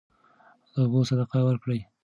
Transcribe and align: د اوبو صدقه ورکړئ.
د 0.73 0.75
اوبو 0.83 0.99
صدقه 1.09 1.39
ورکړئ. 1.47 1.79